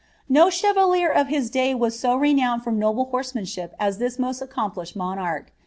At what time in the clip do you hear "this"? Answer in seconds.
3.99-4.17